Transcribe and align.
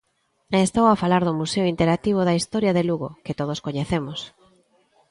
E 0.55 0.57
estou 0.67 0.85
a 0.89 0.99
falar 1.03 1.23
do 1.25 1.37
Museo 1.41 1.65
Interactivo 1.73 2.21
da 2.23 2.37
Historia 2.39 2.75
de 2.77 2.83
Lugo, 2.89 3.09
que 3.25 3.37
todos 3.39 3.59
coñecemos. 3.65 4.19